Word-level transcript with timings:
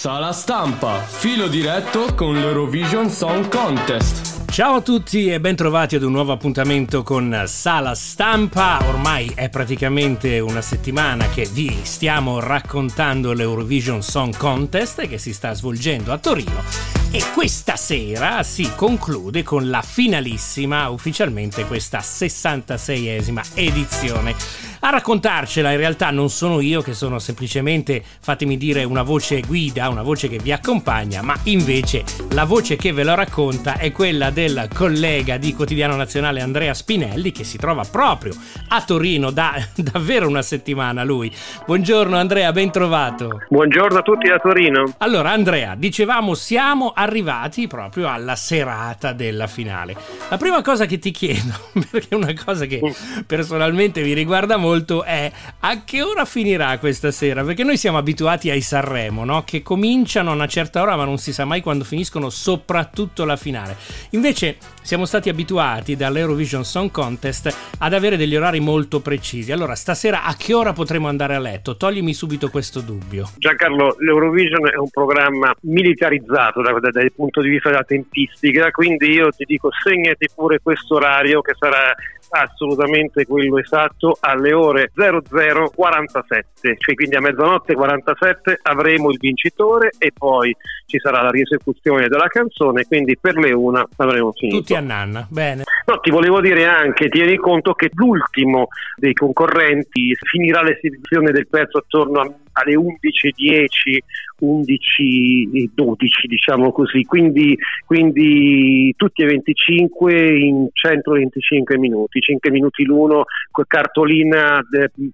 Sala 0.00 0.32
stampa, 0.32 1.02
filo 1.02 1.46
diretto 1.46 2.14
con 2.14 2.32
l'Eurovision 2.32 3.10
Song 3.10 3.48
Contest. 3.48 4.50
Ciao 4.50 4.76
a 4.76 4.80
tutti 4.80 5.30
e 5.30 5.40
bentrovati 5.40 5.96
ad 5.96 6.02
un 6.02 6.12
nuovo 6.12 6.32
appuntamento 6.32 7.02
con 7.02 7.42
Sala 7.44 7.94
Stampa. 7.94 8.78
Ormai 8.88 9.30
è 9.34 9.50
praticamente 9.50 10.38
una 10.38 10.62
settimana 10.62 11.28
che 11.28 11.46
vi 11.52 11.80
stiamo 11.82 12.40
raccontando 12.40 13.34
l'Eurovision 13.34 14.00
Song 14.00 14.34
Contest 14.34 15.06
che 15.06 15.18
si 15.18 15.34
sta 15.34 15.52
svolgendo 15.52 16.14
a 16.14 16.18
Torino 16.18 16.62
e 17.10 17.22
questa 17.34 17.76
sera 17.76 18.42
si 18.42 18.70
conclude 18.74 19.42
con 19.42 19.68
la 19.68 19.82
finalissima, 19.82 20.88
ufficialmente 20.88 21.66
questa 21.66 21.98
66esima 21.98 23.42
edizione. 23.52 24.34
A 24.82 24.88
raccontarcela 24.88 25.72
in 25.72 25.76
realtà 25.76 26.10
non 26.10 26.30
sono 26.30 26.58
io 26.60 26.80
che 26.80 26.94
sono 26.94 27.18
semplicemente, 27.18 28.02
fatemi 28.02 28.56
dire, 28.56 28.82
una 28.82 29.02
voce 29.02 29.42
guida, 29.42 29.90
una 29.90 30.00
voce 30.00 30.26
che 30.26 30.38
vi 30.38 30.52
accompagna, 30.52 31.20
ma 31.20 31.36
invece 31.44 32.02
la 32.30 32.44
voce 32.44 32.76
che 32.76 32.90
ve 32.90 33.04
lo 33.04 33.14
racconta 33.14 33.76
è 33.76 33.92
quella 33.92 34.30
del 34.30 34.70
collega 34.72 35.36
di 35.36 35.52
Quotidiano 35.52 35.96
Nazionale 35.96 36.40
Andrea 36.40 36.72
Spinelli 36.72 37.30
che 37.30 37.44
si 37.44 37.58
trova 37.58 37.84
proprio 37.84 38.32
a 38.68 38.82
Torino 38.82 39.30
da 39.30 39.52
davvero 39.76 40.26
una 40.26 40.40
settimana 40.40 41.04
lui. 41.04 41.30
Buongiorno 41.66 42.16
Andrea, 42.16 42.50
ben 42.50 42.70
trovato. 42.70 43.42
Buongiorno 43.50 43.98
a 43.98 44.02
tutti 44.02 44.28
da 44.28 44.38
Torino. 44.38 44.94
Allora 44.96 45.30
Andrea, 45.32 45.74
dicevamo 45.76 46.32
siamo 46.32 46.92
arrivati 46.94 47.66
proprio 47.66 48.08
alla 48.08 48.34
serata 48.34 49.12
della 49.12 49.46
finale. 49.46 49.94
La 50.30 50.38
prima 50.38 50.62
cosa 50.62 50.86
che 50.86 50.98
ti 50.98 51.10
chiedo, 51.10 51.52
perché 51.90 52.08
è 52.08 52.14
una 52.14 52.32
cosa 52.32 52.64
che 52.64 52.80
personalmente 53.26 54.00
mi 54.00 54.14
riguarda 54.14 54.56
molto, 54.56 54.68
molto 54.70 55.02
è 55.02 55.30
a 55.60 55.82
che 55.84 56.00
ora 56.00 56.24
finirà 56.24 56.78
questa 56.78 57.10
sera? 57.10 57.42
Perché 57.42 57.64
noi 57.64 57.76
siamo 57.76 57.98
abituati 57.98 58.50
ai 58.50 58.60
Sanremo, 58.60 59.24
no? 59.24 59.42
Che 59.44 59.62
cominciano 59.62 60.30
a 60.30 60.34
una 60.34 60.46
certa 60.46 60.80
ora 60.80 60.94
ma 60.94 61.04
non 61.04 61.18
si 61.18 61.32
sa 61.32 61.44
mai 61.44 61.60
quando 61.60 61.82
finiscono, 61.82 62.30
soprattutto 62.30 63.24
la 63.24 63.36
finale. 63.36 63.76
Invece 64.10 64.58
siamo 64.80 65.06
stati 65.06 65.28
abituati 65.28 65.96
dall'Eurovision 65.96 66.64
Song 66.64 66.92
Contest 66.92 67.74
ad 67.78 67.92
avere 67.92 68.16
degli 68.16 68.36
orari 68.36 68.60
molto 68.60 69.00
precisi. 69.00 69.50
Allora, 69.50 69.74
stasera 69.74 70.22
a 70.22 70.36
che 70.36 70.54
ora 70.54 70.72
potremo 70.72 71.08
andare 71.08 71.34
a 71.34 71.40
letto? 71.40 71.76
Toglimi 71.76 72.14
subito 72.14 72.48
questo 72.48 72.80
dubbio. 72.80 73.30
Giancarlo, 73.38 73.96
l'Eurovision 73.98 74.68
è 74.68 74.76
un 74.76 74.90
programma 74.90 75.52
militarizzato 75.62 76.62
da, 76.62 76.78
da, 76.78 76.90
dal 76.90 77.12
punto 77.12 77.40
di 77.40 77.48
vista 77.48 77.70
della 77.70 77.82
tempistica, 77.82 78.70
quindi 78.70 79.10
io 79.10 79.30
ti 79.30 79.44
dico 79.44 79.68
segnati 79.82 80.28
pure 80.32 80.60
questo 80.62 80.94
orario 80.94 81.40
che 81.40 81.54
sarà 81.58 81.92
assolutamente 82.30 83.26
quello 83.26 83.58
esatto 83.58 84.16
alle 84.20 84.52
ore 84.52 84.59
0047, 84.94 86.76
cioè 86.78 86.94
quindi 86.94 87.16
a 87.16 87.20
mezzanotte 87.20 87.74
47 87.74 88.58
avremo 88.62 89.10
il 89.10 89.18
vincitore 89.18 89.90
e 89.98 90.12
poi 90.16 90.54
ci 90.86 90.98
sarà 90.98 91.22
la 91.22 91.30
riesecuzione 91.30 92.08
della 92.08 92.28
canzone, 92.28 92.84
quindi 92.84 93.16
per 93.18 93.36
le 93.36 93.52
una 93.52 93.86
avremo 93.96 94.32
finito. 94.32 94.58
Tutti 94.58 94.74
a 94.74 94.80
nanna, 94.80 95.26
bene. 95.30 95.64
No, 95.86 95.98
ti 96.00 96.10
volevo 96.10 96.40
dire 96.40 96.66
anche, 96.66 97.08
tieni 97.08 97.36
conto 97.36 97.72
che 97.74 97.90
l'ultimo 97.94 98.68
dei 98.96 99.14
concorrenti 99.14 100.14
finirà 100.14 100.62
l'esibizione 100.62 101.30
del 101.32 101.48
pezzo 101.48 101.78
attorno 101.78 102.20
alle 102.52 102.74
11.10, 102.74 103.98
11.12 104.40 106.26
diciamo 106.26 106.72
così, 106.72 107.04
quindi, 107.04 107.56
quindi, 107.84 108.92
tutti 108.96 109.22
e 109.22 109.26
25 109.26 110.38
in 110.38 110.68
125 110.72 111.78
minuti, 111.78 112.20
5 112.20 112.50
minuti 112.50 112.84
l'uno 112.84 113.24
con 113.50 113.64
cartolina 113.66 114.60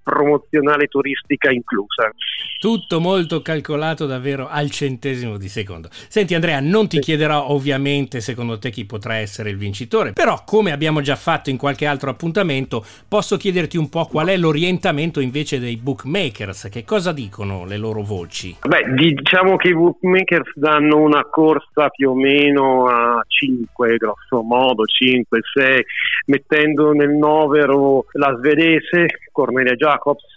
promozionale 0.02 0.86
turistica 0.86 1.50
inclusa. 1.50 2.10
Tutto 2.58 3.00
molto 3.00 3.42
calcolato 3.42 4.06
davvero 4.06 4.48
al 4.48 4.70
centesimo 4.70 5.36
di 5.36 5.48
secondo. 5.48 5.88
Senti 5.91 6.34
Andrea, 6.34 6.60
non 6.60 6.88
ti 6.88 6.97
sì. 6.97 7.02
chiederò 7.02 7.50
ovviamente 7.50 8.20
secondo 8.20 8.58
te 8.58 8.70
chi 8.70 8.84
potrà 8.84 9.16
essere 9.16 9.50
il 9.50 9.56
vincitore, 9.56 10.12
però 10.12 10.42
come 10.44 10.72
abbiamo 10.72 11.00
già 11.00 11.16
fatto 11.16 11.50
in 11.50 11.56
qualche 11.56 11.86
altro 11.86 12.10
appuntamento, 12.10 12.84
posso 13.08 13.37
chiederti 13.37 13.76
un 13.76 13.88
po' 13.88 14.06
qual 14.06 14.28
è 14.28 14.37
l'orientamento 14.37 15.20
invece 15.20 15.58
dei 15.58 15.76
bookmakers, 15.76 16.69
che 16.70 16.84
cosa 16.84 17.12
dicono? 17.12 17.64
le 17.64 17.76
loro 17.76 18.03
voci? 18.03 18.56
Beh, 18.66 18.84
diciamo 19.16 19.56
che 19.56 19.69
i 19.69 19.75
bookmakers 19.75 20.53
danno 20.54 20.99
una 20.99 21.25
corsa 21.25 21.88
più 21.88 22.10
o 22.10 22.15
meno 22.15 22.87
a 22.87 23.25
5, 23.27 23.97
grosso 23.97 24.43
modo, 24.43 24.84
5, 24.84 25.41
6, 25.54 25.84
mettendo 26.27 26.93
nel 26.93 27.10
novero 27.10 28.05
la 28.12 28.37
svedese 28.37 29.06
Cornelia 29.32 29.75
Jacobs, 29.75 30.34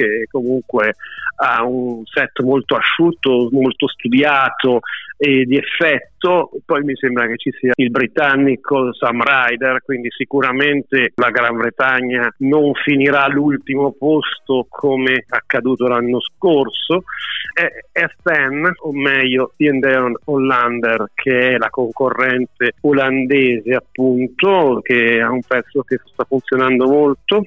che 0.00 0.26
comunque 0.30 0.94
ha 1.42 1.64
un 1.64 2.04
set 2.04 2.40
molto 2.42 2.76
asciutto, 2.76 3.48
molto 3.50 3.88
studiato 3.88 4.80
e 5.16 5.44
di 5.44 5.56
effetto. 5.56 6.50
Poi 6.64 6.82
mi 6.82 6.94
sembra 6.96 7.26
che 7.26 7.36
ci 7.36 7.50
sia 7.58 7.72
il 7.74 7.90
britannico 7.90 8.92
Sam 8.94 9.22
Ryder, 9.22 9.82
quindi 9.82 10.10
sicuramente 10.10 11.12
la 11.14 11.30
Gran 11.30 11.56
Bretagna 11.56 12.32
non 12.38 12.74
finirà 12.74 13.24
all'ultimo 13.24 13.92
posto 13.92 14.66
come 14.68 15.24
accaduto 15.28 15.86
l'anno 15.86 16.20
scorso. 16.20 17.04
E 17.52 17.88
FN, 17.92 18.70
o 18.82 18.92
meglio 18.92 19.52
Tiendeon 19.56 20.14
Hollander, 20.24 21.10
che 21.14 21.52
è 21.52 21.56
la 21.56 21.68
concorrente 21.68 22.72
olandese 22.82 23.74
appunto, 23.74 24.80
che 24.82 25.20
ha 25.20 25.30
un 25.30 25.42
pezzo 25.46 25.82
che 25.82 25.98
sta 26.04 26.24
funzionando 26.24 26.86
molto 26.86 27.42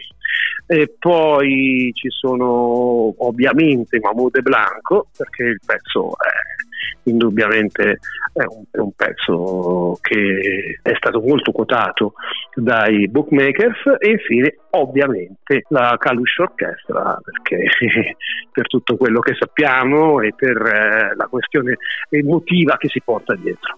e 0.66 0.94
poi 0.98 1.92
ci 1.94 2.10
sono 2.10 2.43
ovviamente 2.44 4.00
Mahmoud 4.00 4.36
e 4.36 4.42
Blanco 4.42 5.08
perché 5.16 5.44
il 5.44 5.60
pezzo 5.66 6.12
è 6.12 6.54
indubbiamente 7.04 8.00
è 8.34 8.44
un, 8.48 8.64
è 8.72 8.78
un, 8.78 8.92
pezzo 8.94 9.98
che 10.02 10.80
è 10.82 10.94
stato 10.96 11.22
molto 11.22 11.52
quotato 11.52 12.14
dai 12.56 13.08
bookmakers 13.08 13.98
e 14.00 14.12
infine 14.12 14.58
ovviamente 14.72 15.64
la 15.70 15.96
Kalush 15.98 16.38
Orchestra 16.38 17.20
perché 17.24 17.66
per 18.52 18.68
tutto 18.68 18.96
quello 18.96 19.20
che 19.20 19.36
sappiamo 19.38 20.22
e 20.22 20.34
per 20.36 20.58
eh, 20.58 21.16
la 21.16 21.28
questione 21.28 21.78
emotiva 22.10 22.78
che 22.78 22.88
si 22.88 23.02
porta 23.04 23.36
dietro. 23.36 23.78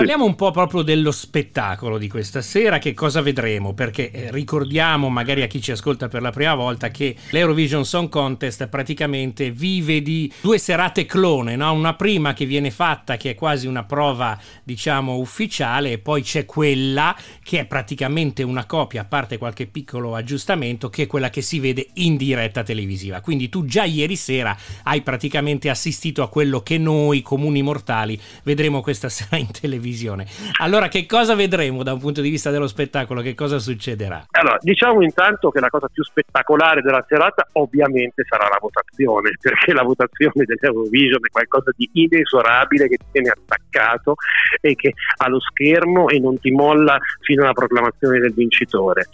Parliamo 0.00 0.24
un 0.24 0.34
po' 0.34 0.50
proprio 0.50 0.80
dello 0.80 1.10
spettacolo 1.10 1.98
di 1.98 2.08
questa 2.08 2.40
sera, 2.40 2.78
che 2.78 2.94
cosa 2.94 3.20
vedremo, 3.20 3.74
perché 3.74 4.10
eh, 4.10 4.30
ricordiamo 4.30 5.10
magari 5.10 5.42
a 5.42 5.46
chi 5.46 5.60
ci 5.60 5.72
ascolta 5.72 6.08
per 6.08 6.22
la 6.22 6.30
prima 6.30 6.54
volta 6.54 6.88
che 6.88 7.14
l'Eurovision 7.28 7.84
Song 7.84 8.08
Contest 8.08 8.66
praticamente 8.68 9.50
vive 9.50 10.00
di 10.00 10.32
due 10.40 10.56
serate 10.56 11.04
clone, 11.04 11.54
no? 11.54 11.74
una 11.74 11.92
prima 11.92 12.32
che 12.32 12.46
viene 12.46 12.70
fatta 12.70 13.18
che 13.18 13.32
è 13.32 13.34
quasi 13.34 13.66
una 13.66 13.84
prova 13.84 14.40
diciamo 14.64 15.18
ufficiale 15.18 15.92
e 15.92 15.98
poi 15.98 16.22
c'è 16.22 16.46
quella 16.46 17.14
che 17.42 17.58
è 17.58 17.66
praticamente 17.66 18.42
una 18.42 18.64
copia, 18.64 19.02
a 19.02 19.04
parte 19.04 19.36
qualche 19.36 19.66
piccolo 19.66 20.14
aggiustamento, 20.14 20.88
che 20.88 21.02
è 21.02 21.06
quella 21.06 21.28
che 21.28 21.42
si 21.42 21.60
vede 21.60 21.88
in 21.96 22.16
diretta 22.16 22.62
televisiva. 22.62 23.20
Quindi 23.20 23.50
tu 23.50 23.66
già 23.66 23.84
ieri 23.84 24.16
sera 24.16 24.56
hai 24.84 25.02
praticamente 25.02 25.68
assistito 25.68 26.22
a 26.22 26.30
quello 26.30 26.62
che 26.62 26.78
noi 26.78 27.20
comuni 27.20 27.60
mortali 27.60 28.18
vedremo 28.44 28.80
questa 28.80 29.10
sera 29.12 29.36
in 29.36 29.50
televisione 29.50 29.88
televisione. 29.90 30.26
Allora, 30.58 30.88
che 30.88 31.06
cosa 31.06 31.34
vedremo 31.34 31.82
da 31.82 31.92
un 31.92 31.98
punto 31.98 32.20
di 32.20 32.30
vista 32.30 32.50
dello 32.50 32.66
spettacolo? 32.66 33.20
Che 33.20 33.34
cosa 33.34 33.58
succederà? 33.58 34.26
Allora, 34.30 34.56
diciamo 34.60 35.02
intanto 35.02 35.50
che 35.50 35.60
la 35.60 35.68
cosa 35.68 35.88
più 35.92 36.04
spettacolare 36.04 36.80
della 36.80 37.04
serata 37.08 37.46
ovviamente 37.52 38.24
sarà 38.28 38.48
la 38.48 38.58
votazione, 38.60 39.32
perché 39.40 39.72
la 39.72 39.82
votazione 39.82 40.44
dell'Eurovision 40.44 41.20
è 41.24 41.30
qualcosa 41.30 41.72
di 41.76 41.90
inesorabile 41.92 42.88
che 42.88 42.96
ti 42.96 43.06
tiene 43.12 43.30
attaccato 43.30 44.14
e 44.60 44.74
che 44.74 44.94
ha 45.16 45.28
lo 45.28 45.40
schermo 45.40 46.08
e 46.08 46.18
non 46.18 46.38
ti 46.38 46.50
molla 46.50 46.98
fino 47.20 47.42
alla 47.42 47.52
proclamazione 47.52 48.20
del 48.20 48.32
vincitore 48.32 49.08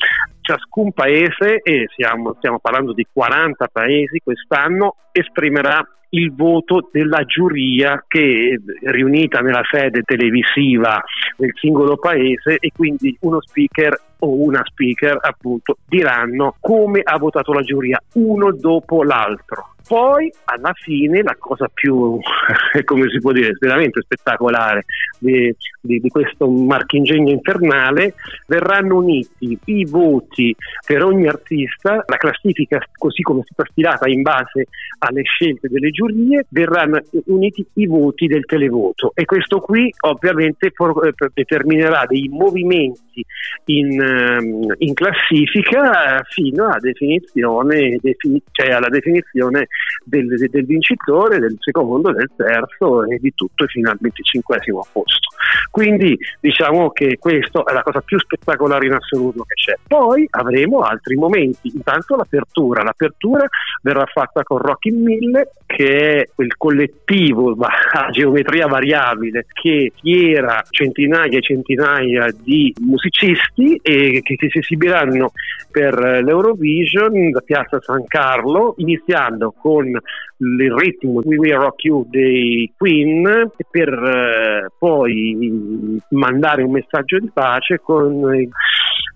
ciascun 0.47 0.93
paese, 0.93 1.61
e 1.61 1.89
siamo, 1.97 2.35
stiamo 2.39 2.61
parlando 2.61 2.93
di 2.93 3.05
40 3.13 3.67
paesi 3.67 4.21
quest'anno, 4.23 4.95
esprimerà 5.11 5.85
il 6.17 6.33
voto 6.35 6.89
della 6.91 7.25
giuria 7.25 8.05
che 8.09 8.59
è 8.81 8.91
riunita 8.91 9.41
nella 9.41 9.63
sede 9.71 10.03
televisiva 10.03 11.03
del 11.37 11.53
singolo 11.55 11.97
paese 11.97 12.57
e 12.59 12.71
quindi 12.75 13.17
uno 13.21 13.41
speaker 13.41 14.01
o 14.21 14.43
una 14.43 14.63
speaker 14.65 15.19
appunto 15.21 15.77
diranno 15.87 16.57
come 16.61 17.01
ha 17.03 17.19
votato 17.19 17.53
la 17.53 17.63
giuria 17.63 18.01
uno 18.15 18.53
dopo 18.53 19.03
l'altro 19.03 19.76
poi 19.87 20.33
alla 20.45 20.73
fine 20.75 21.23
la 21.23 21.37
cosa 21.39 21.69
più, 21.73 22.19
come 22.85 23.09
si 23.09 23.19
può 23.21 23.33
dire, 23.33 23.57
veramente 23.59 24.03
spettacolare 24.03 24.85
di, 25.19 25.55
di, 25.81 26.01
di 26.01 26.09
questo 26.09 26.49
marchingegno 26.49 27.31
infernale, 27.31 28.15
verranno 28.47 28.97
uniti 28.97 29.59
i 29.67 29.85
voti 29.85 30.55
per 30.85 31.05
ogni 31.05 31.29
artista, 31.29 32.03
la 32.07 32.17
classifica 32.17 32.83
così 32.97 33.23
come 33.23 33.41
è 33.41 33.45
stata 33.45 33.69
stilata 33.71 34.09
in 34.09 34.23
base 34.23 34.67
alle 34.99 35.23
scelte 35.23 35.69
delle 35.69 35.91
giurie, 35.91 36.47
verranno 36.49 37.01
uniti 37.27 37.67
i 37.75 37.87
voti 37.87 38.27
del 38.27 38.45
televoto. 38.45 39.13
E 39.15 39.25
questo 39.25 39.61
qui 39.61 39.93
ovviamente 40.01 40.67
eh, 40.67 41.31
determinerà 41.33 42.05
dei 42.07 42.29
movimenti 42.29 43.25
in, 43.67 44.01
ehm, 44.01 44.75
in 44.79 44.95
classifica 44.95 46.23
fino 46.29 46.65
alla 46.65 46.79
definizione, 46.81 47.99
defini, 48.01 48.43
cioè 48.51 48.73
alla 48.73 48.89
definizione 48.89 49.69
del, 50.05 50.27
del, 50.51 50.65
vincitore, 50.65 51.39
del 51.39 51.57
secondo, 51.59 52.13
del 52.13 52.31
terzo 52.37 53.05
e 53.05 53.19
di 53.19 53.33
tutto 53.35 53.67
fino 53.67 53.91
al 53.91 53.99
25 54.01 54.59
posto. 54.93 55.29
Quindi 55.71 56.17
diciamo 56.41 56.91
che 56.91 57.19
questa 57.19 57.63
è 57.65 57.73
la 57.73 57.83
cosa 57.83 58.01
più 58.01 58.19
spettacolare 58.19 58.87
in 58.87 58.93
assoluto 58.93 59.43
che 59.45 59.55
c'è. 59.55 59.75
Poi 59.87 60.27
avremo 60.31 60.81
altri 60.81 61.17
momenti, 61.17 61.71
intanto 61.75 62.17
l'apertura, 62.17 62.83
l'apertura 62.83 63.47
verrà 63.83 64.05
fatta 64.07 64.43
con 64.43 64.59
Rocky 64.59 64.91
Mille 64.91 65.51
che 65.67 66.21
è 66.21 66.29
quel 66.35 66.57
collettivo 66.57 67.57
a 67.59 68.11
geometria 68.11 68.67
variabile 68.67 69.47
che 69.53 69.93
fiera 70.01 70.63
centinaia 70.71 71.39
e 71.39 71.43
centinaia 71.43 72.29
di 72.43 72.73
musicisti 72.81 73.79
e 73.83 74.21
che 74.23 74.37
si 74.39 74.59
esibiranno 74.59 75.33
per 75.71 75.99
l'Eurovision 75.99 77.31
da 77.31 77.41
Piazza 77.41 77.81
San 77.81 78.07
Carlo, 78.07 78.75
iniziando 78.79 79.53
con 79.67 79.89
il 79.89 80.73
ritmo 80.77 81.23
We 81.25 81.39
Will 81.39 81.59
Rock 81.59 81.83
You 81.83 82.07
dei 82.09 82.73
Queen 82.77 83.51
per 83.69 83.89
eh, 83.89 84.69
poi 84.79 86.01
mandare 86.11 86.63
un 86.63 86.71
messaggio 86.71 87.19
di 87.19 87.29
pace 87.35 87.81
con 87.83 88.49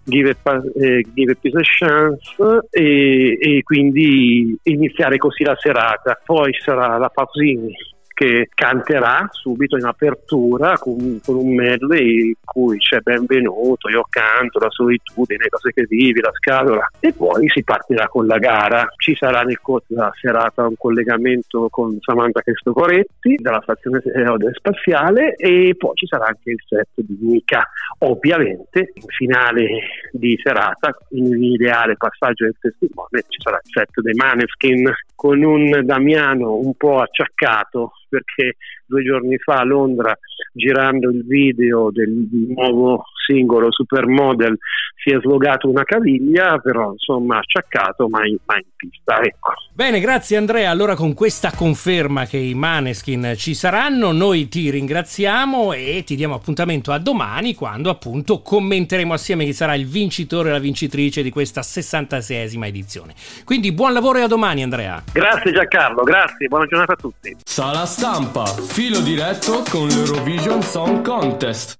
Give 0.02 0.36
a, 0.42 0.62
eh, 0.80 1.04
give 1.14 1.32
a 1.32 1.36
Piece 1.40 1.58
a 1.58 1.62
Chance 1.62 2.66
e, 2.70 3.38
e, 3.40 3.62
quindi 3.62 4.58
iniziare 4.64 5.18
così 5.18 5.44
la 5.44 5.56
serata. 5.56 6.20
Poi 6.24 6.52
sarà 6.58 6.96
la 6.96 7.08
Pausini 7.10 7.72
che 8.20 8.50
canterà 8.54 9.26
subito 9.30 9.78
in 9.78 9.86
apertura 9.86 10.76
con, 10.76 11.20
con 11.24 11.36
un 11.36 11.54
medley 11.54 12.26
in 12.26 12.34
cui 12.44 12.76
c'è 12.76 12.98
benvenuto, 13.00 13.88
io 13.88 14.04
canto, 14.10 14.58
la 14.58 14.68
solitudine, 14.68 15.48
cose 15.48 15.72
che 15.72 15.86
vivi, 15.88 16.20
la 16.20 16.30
scatola 16.34 16.86
e 17.00 17.14
poi 17.14 17.48
si 17.48 17.64
partirà 17.64 18.08
con 18.08 18.26
la 18.26 18.36
gara. 18.36 18.86
Ci 18.98 19.16
sarà 19.16 19.40
nel 19.40 19.58
corso 19.62 19.86
della 19.94 20.12
serata 20.20 20.66
un 20.66 20.74
collegamento 20.76 21.68
con 21.70 21.96
Samantha 22.00 22.42
Cristocoretti 22.42 23.36
dalla 23.38 23.62
stazione 23.62 24.02
spaziale 24.52 25.34
e 25.36 25.74
poi 25.78 25.94
ci 25.94 26.06
sarà 26.06 26.26
anche 26.26 26.50
il 26.50 26.62
set 26.66 26.88
di 26.96 27.16
Mica. 27.22 27.66
Ovviamente 28.00 28.92
in 28.92 29.08
finale 29.16 29.66
di 30.12 30.38
serata, 30.42 30.94
in 31.12 31.42
ideale 31.42 31.96
passaggio 31.96 32.44
del 32.44 32.56
testimone, 32.60 33.22
ci 33.28 33.40
sarà 33.40 33.58
il 33.64 33.70
set 33.72 33.98
dei 34.02 34.12
Maneskin 34.12 34.92
con 35.14 35.42
un 35.42 35.80
Damiano 35.86 36.56
un 36.56 36.74
po' 36.74 37.00
acciaccato 37.00 37.92
perché 38.10 38.56
due 38.84 39.02
giorni 39.02 39.38
fa 39.38 39.60
a 39.60 39.64
Londra 39.64 40.12
girando 40.52 41.10
il 41.10 41.24
video 41.24 41.90
del 41.90 42.10
nuovo 42.54 43.04
singolo 43.24 43.70
Supermodel 43.70 44.58
si 45.02 45.14
è 45.14 45.18
slogato 45.20 45.68
una 45.68 45.84
caviglia, 45.84 46.58
però 46.58 46.92
insomma 46.92 47.38
acciaccato 47.38 48.08
mai, 48.08 48.38
mai 48.44 48.58
in 48.58 48.70
pista. 48.76 49.20
Ecco. 49.22 49.52
Bene, 49.72 49.98
grazie 49.98 50.36
Andrea. 50.36 50.70
Allora 50.70 50.94
con 50.94 51.14
questa 51.14 51.52
conferma 51.54 52.26
che 52.26 52.36
i 52.36 52.52
Maneskin 52.52 53.32
ci 53.36 53.54
saranno, 53.54 54.12
noi 54.12 54.48
ti 54.48 54.68
ringraziamo 54.68 55.72
e 55.72 56.02
ti 56.04 56.16
diamo 56.16 56.34
appuntamento 56.34 56.92
a 56.92 56.98
domani 56.98 57.54
quando 57.54 57.88
appunto 57.88 58.42
commenteremo 58.42 59.14
assieme 59.14 59.44
chi 59.44 59.54
sarà 59.54 59.74
il 59.74 59.86
vincitore 59.86 60.50
e 60.50 60.52
la 60.52 60.58
vincitrice 60.58 61.22
di 61.22 61.30
questa 61.30 61.62
66esima 61.62 62.66
edizione. 62.66 63.14
Quindi 63.44 63.72
buon 63.72 63.94
lavoro 63.94 64.18
e 64.18 64.22
a 64.22 64.26
domani 64.26 64.62
Andrea. 64.62 65.02
Grazie 65.10 65.52
Giancarlo, 65.52 66.02
grazie, 66.02 66.46
buona 66.46 66.66
giornata 66.66 66.92
a 66.92 66.96
tutti. 66.96 67.34
Sala 67.42 67.86
stampa, 68.00 68.46
filo 68.46 69.00
diretto 69.00 69.62
con 69.68 69.86
l'Eurovision 69.86 70.62
Song 70.62 71.02
Contest. 71.02 71.76